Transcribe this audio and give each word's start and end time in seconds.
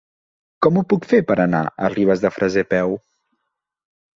Com 0.65 0.77
ho 0.77 0.83
puc 0.93 1.05
fer 1.11 1.19
per 1.31 1.35
anar 1.45 1.61
a 1.65 1.91
Ribes 1.97 2.25
de 2.25 2.33
Freser 2.39 2.67
a 2.69 2.71
peu? 2.75 2.99